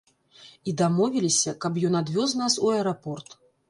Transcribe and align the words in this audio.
І 0.71 0.73
дамовіліся, 0.83 1.55
каб 1.67 1.79
ён 1.93 2.03
адвёз 2.03 2.37
нас 2.43 2.53
у 2.67 2.77
аэрапорт. 2.77 3.43